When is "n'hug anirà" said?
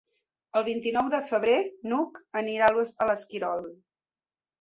1.91-2.71